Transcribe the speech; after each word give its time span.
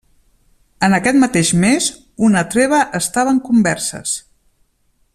En 0.87 0.95
aquest 0.97 1.19
mateix 1.25 1.51
mes, 1.65 1.89
una 2.29 2.43
treva 2.57 2.81
estava 3.03 3.37
en 3.37 3.45
converses. 3.51 4.19